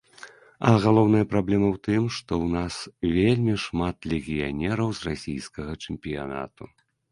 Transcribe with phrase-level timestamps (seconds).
[0.69, 2.75] А галоўная праблема ў тым, што ў нас
[3.19, 6.63] вельмі шмат легіянераў з расійскага чэмпіянату.